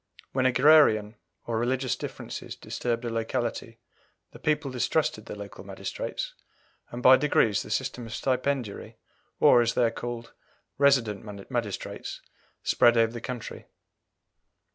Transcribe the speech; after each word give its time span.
When 0.31 0.47
agrarian 0.47 1.17
or 1.45 1.59
religious 1.59 1.95
differences 1.95 2.55
disturbed 2.55 3.05
a 3.05 3.09
locality 3.11 3.77
the 4.31 4.39
people 4.39 4.71
distrusted 4.71 5.27
the 5.27 5.35
local 5.35 5.63
magistrates, 5.63 6.33
and 6.89 7.03
by 7.03 7.17
degrees 7.17 7.61
the 7.61 7.69
system 7.69 8.07
of 8.07 8.15
stipendiary, 8.15 8.97
or, 9.39 9.61
as 9.61 9.75
they 9.75 9.83
are 9.83 9.91
called, 9.91 10.33
resident 10.79 11.51
magistrates, 11.51 12.19
spread 12.63 12.97
over 12.97 13.13
the 13.13 13.21
country. 13.21 13.67